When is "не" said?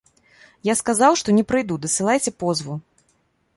1.39-1.43